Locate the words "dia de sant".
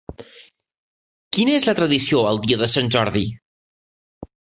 2.47-2.89